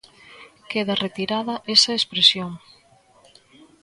Queda 0.71 1.01
retirada 1.05 1.55
esa 1.75 1.91
expresión. 1.99 2.51